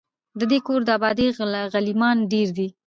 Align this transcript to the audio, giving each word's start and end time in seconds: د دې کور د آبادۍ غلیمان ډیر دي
د 0.39 0.41
دې 0.51 0.59
کور 0.67 0.81
د 0.85 0.89
آبادۍ 0.97 1.27
غلیمان 1.73 2.17
ډیر 2.31 2.47
دي 2.57 2.67